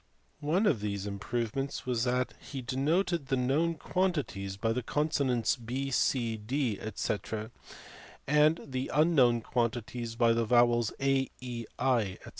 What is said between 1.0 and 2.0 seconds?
improvements